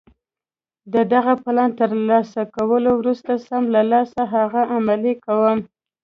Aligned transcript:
د 0.93 0.95
دغه 1.13 1.33
پلان 1.43 1.69
له 1.73 1.77
ترلاسه 1.79 2.41
کولو 2.55 2.91
وروسته 2.99 3.31
سم 3.47 3.63
له 3.75 3.81
لاسه 3.91 4.21
هغه 4.35 4.61
عملي 4.75 5.13
کوم. 5.25 5.59